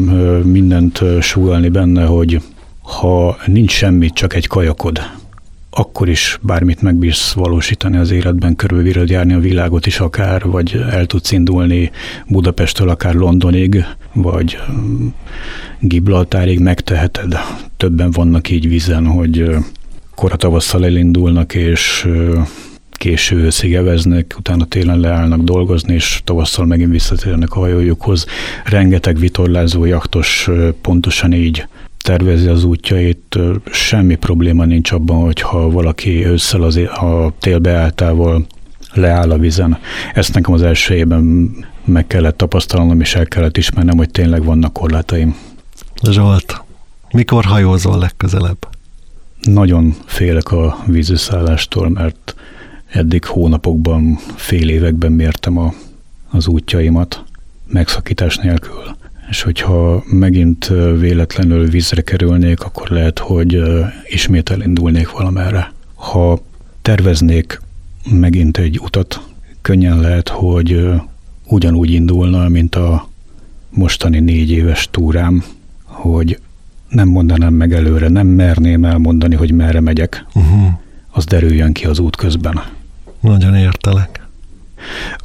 mindent 0.44 1.02
súlyolni 1.20 1.68
benne, 1.68 2.04
hogy 2.04 2.42
ha 2.82 3.36
nincs 3.46 3.72
semmit, 3.72 4.14
csak 4.14 4.34
egy 4.34 4.46
kajakod, 4.46 5.00
akkor 5.70 6.08
is 6.08 6.38
bármit 6.42 6.82
megbírsz 6.82 7.32
valósítani 7.32 7.96
az 7.96 8.10
életben, 8.10 8.56
körülbelül 8.56 9.10
járni 9.10 9.32
a 9.32 9.38
világot 9.38 9.86
is 9.86 10.00
akár, 10.00 10.44
vagy 10.44 10.84
el 10.90 11.06
tudsz 11.06 11.32
indulni 11.32 11.90
Budapesttől 12.26 12.88
akár 12.88 13.14
Londonig, 13.14 13.84
vagy 14.12 14.58
Gibraltárig 15.80 16.58
megteheted. 16.58 17.38
Többen 17.76 18.10
vannak 18.10 18.50
így 18.50 18.68
vízen, 18.68 19.06
hogy 19.06 19.56
kora 20.18 20.36
tavasszal 20.36 20.84
elindulnak, 20.84 21.54
és 21.54 22.08
késő 22.90 23.36
őszig 23.36 23.74
eveznek, 23.74 24.34
utána 24.38 24.64
télen 24.64 25.00
leállnak 25.00 25.40
dolgozni, 25.40 25.94
és 25.94 26.20
tavasszal 26.24 26.66
megint 26.66 26.90
visszatérnek 26.90 27.52
a 27.52 27.58
hajójukhoz. 27.58 28.26
Rengeteg 28.64 29.18
vitorlázó 29.18 29.84
jaktos 29.84 30.48
pontosan 30.82 31.32
így 31.32 31.66
tervezi 32.02 32.46
az 32.46 32.64
útjait, 32.64 33.38
semmi 33.70 34.14
probléma 34.14 34.64
nincs 34.64 34.92
abban, 34.92 35.24
hogyha 35.24 35.70
valaki 35.70 36.26
ősszel 36.26 36.62
az, 36.62 36.76
a 36.76 37.32
télbeálltával 37.40 38.46
leáll 38.92 39.30
a 39.30 39.38
vizen. 39.38 39.78
Ezt 40.14 40.34
nekem 40.34 40.52
az 40.54 40.62
első 40.62 40.94
évben 40.94 41.50
meg 41.84 42.06
kellett 42.06 42.36
tapasztalnom, 42.36 43.00
és 43.00 43.14
el 43.14 43.26
kellett 43.26 43.56
ismernem, 43.56 43.96
hogy 43.96 44.10
tényleg 44.10 44.44
vannak 44.44 44.72
korlátaim. 44.72 45.36
Zsolt, 46.10 46.62
mikor 47.10 47.44
hajózol 47.44 47.98
legközelebb? 47.98 48.77
Nagyon 49.42 49.94
félek 50.04 50.52
a 50.52 50.78
vízőszállástól, 50.86 51.88
mert 51.88 52.34
eddig 52.86 53.24
hónapokban, 53.24 54.14
fél 54.36 54.68
években 54.68 55.12
mértem 55.12 55.58
a, 55.58 55.74
az 56.30 56.46
útjaimat 56.46 57.24
megszakítás 57.66 58.36
nélkül. 58.36 58.96
És 59.30 59.42
hogyha 59.42 60.04
megint 60.06 60.72
véletlenül 60.98 61.68
vízre 61.68 62.02
kerülnék, 62.02 62.60
akkor 62.60 62.88
lehet, 62.90 63.18
hogy 63.18 63.62
ismét 64.06 64.50
elindulnék 64.50 65.10
valamerre. 65.10 65.72
Ha 65.94 66.40
terveznék 66.82 67.60
megint 68.10 68.58
egy 68.58 68.78
utat, 68.78 69.20
könnyen 69.62 70.00
lehet, 70.00 70.28
hogy 70.28 70.90
ugyanúgy 71.46 71.90
indulna, 71.90 72.48
mint 72.48 72.74
a 72.74 73.08
mostani 73.70 74.20
négy 74.20 74.50
éves 74.50 74.88
túrám, 74.90 75.44
hogy 75.84 76.38
nem 76.88 77.08
mondanám 77.08 77.54
meg 77.54 77.72
előre, 77.72 78.08
nem 78.08 78.26
merném 78.26 78.84
elmondani, 78.84 79.34
hogy 79.34 79.52
merre 79.52 79.80
megyek. 79.80 80.24
Uh-huh. 80.34 80.68
Az 81.10 81.24
derüljön 81.24 81.72
ki 81.72 81.84
az 81.84 81.98
út 81.98 82.16
közben. 82.16 82.62
Nagyon 83.20 83.54
értelek. 83.54 84.26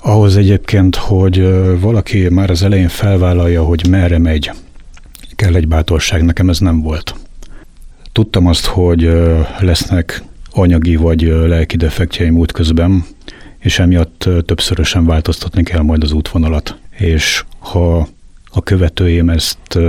Ahhoz 0.02 0.38
egyébként, 0.38 0.95
hogy 0.95 1.47
valaki 1.80 2.30
már 2.30 2.49
az 2.49 2.63
elején 2.63 2.88
felvállalja, 2.88 3.63
hogy 3.63 3.88
merre 3.89 4.17
megy, 4.17 4.52
kell 5.36 5.56
egy 5.56 5.67
bátorság, 5.67 6.23
nekem 6.23 6.49
ez 6.49 6.60
nem 6.60 6.82
volt. 6.82 7.15
Tudtam 8.12 8.47
azt, 8.47 8.65
hogy 8.65 9.12
lesznek 9.60 10.23
anyagi 10.52 10.95
vagy 10.95 11.21
lelki 11.21 11.78
defektjeim 11.78 12.38
útközben, 12.38 13.06
és 13.60 13.80
emiatt 13.80 14.30
többszörösen 14.45 15.06
változtatni 15.06 15.63
kell 15.63 15.82
majd 15.82 16.04
az 16.04 16.12
útvonalat. 16.12 16.78
És 16.97 17.43
ha 17.60 18.08
a 18.52 18.63
követőim 18.63 19.30
ezt 19.30 19.80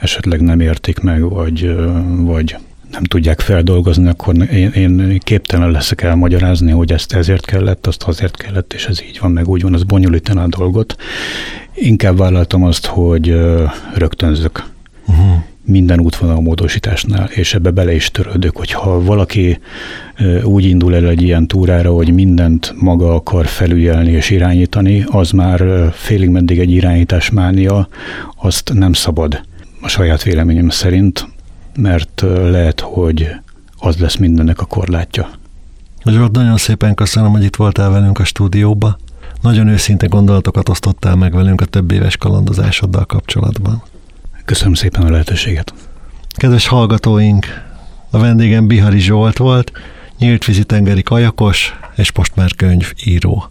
esetleg 0.00 0.40
nem 0.40 0.60
értik 0.60 1.00
meg, 1.00 1.28
vagy, 1.28 1.74
vagy 2.06 2.56
nem 2.90 3.04
tudják 3.04 3.40
feldolgozni, 3.40 4.08
akkor 4.08 4.34
én, 4.52 4.70
én 4.70 5.18
képtelen 5.18 5.70
leszek 5.70 6.02
elmagyarázni, 6.02 6.70
hogy 6.70 6.92
ezt 6.92 7.12
ezért 7.12 7.44
kellett, 7.44 7.86
azt 7.86 8.02
azért 8.02 8.36
kellett, 8.36 8.72
és 8.72 8.86
ez 8.86 9.02
így 9.02 9.18
van, 9.20 9.30
meg 9.30 9.48
úgy 9.48 9.62
van, 9.62 9.74
az 9.74 9.82
bonyolítaná 9.82 10.42
a 10.42 10.48
dolgot. 10.48 10.96
Inkább 11.74 12.16
vállaltam 12.16 12.64
azt, 12.64 12.86
hogy 12.86 13.36
rögtönzök. 13.94 14.64
Uh-huh 15.06 15.44
minden 15.66 16.00
útvonal 16.00 16.40
módosításnál, 16.40 17.28
és 17.34 17.54
ebbe 17.54 17.70
bele 17.70 17.94
is 17.94 18.10
törődök, 18.10 18.56
hogyha 18.56 19.02
valaki 19.02 19.58
úgy 20.42 20.64
indul 20.64 20.94
el 20.94 21.08
egy 21.08 21.22
ilyen 21.22 21.46
túrára, 21.46 21.92
hogy 21.92 22.14
mindent 22.14 22.74
maga 22.76 23.14
akar 23.14 23.46
felügyelni 23.46 24.10
és 24.10 24.30
irányítani, 24.30 25.04
az 25.10 25.30
már 25.30 25.90
félig 25.92 26.28
meddig 26.28 26.58
egy 26.58 26.70
irányításmánia, 26.70 27.88
azt 28.42 28.72
nem 28.74 28.92
szabad 28.92 29.40
a 29.86 29.88
saját 29.88 30.22
véleményem 30.22 30.68
szerint, 30.68 31.28
mert 31.76 32.24
lehet, 32.50 32.80
hogy 32.80 33.30
az 33.78 33.96
lesz 33.96 34.16
mindennek 34.16 34.60
a 34.60 34.64
korlátja. 34.64 35.30
Zsolt, 36.04 36.32
nagyon 36.32 36.56
szépen 36.56 36.94
köszönöm, 36.94 37.30
hogy 37.30 37.44
itt 37.44 37.56
voltál 37.56 37.90
velünk 37.90 38.18
a 38.18 38.24
stúdióba. 38.24 38.98
Nagyon 39.40 39.68
őszinte 39.68 40.06
gondolatokat 40.06 40.68
osztottál 40.68 41.16
meg 41.16 41.32
velünk 41.32 41.60
a 41.60 41.64
több 41.64 41.90
éves 41.90 42.16
kalandozásoddal 42.16 43.04
kapcsolatban. 43.04 43.82
Köszönöm 44.44 44.74
szépen 44.74 45.02
a 45.02 45.10
lehetőséget. 45.10 45.74
Kedves 46.36 46.66
hallgatóink, 46.66 47.46
a 48.10 48.18
vendégem 48.18 48.66
Bihari 48.66 49.00
Zsolt 49.00 49.38
volt, 49.38 49.72
nyílt 50.18 50.44
vízi 50.44 50.64
tengeri 50.64 51.02
kajakos 51.02 51.78
és 51.96 52.12
most 52.12 52.36
már 52.36 52.54
könyvíró. 52.54 53.50